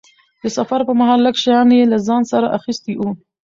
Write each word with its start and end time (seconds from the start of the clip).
د 0.41 0.43
سفر 0.57 0.79
پرمهال 0.87 1.19
لږ 1.25 1.35
شیان 1.43 1.69
یې 1.77 1.83
له 1.91 1.97
ځانه 2.07 2.25
سره 2.31 2.53
اخیستي 2.57 2.93
وو. 2.97 3.11